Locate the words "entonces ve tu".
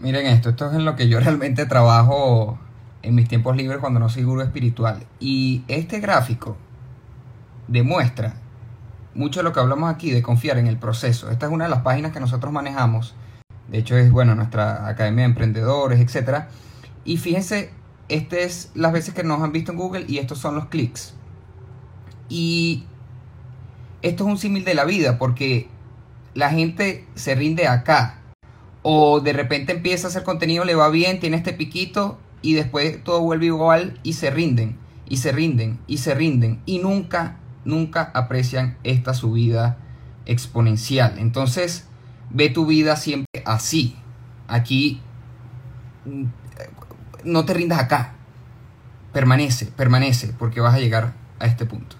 41.18-42.66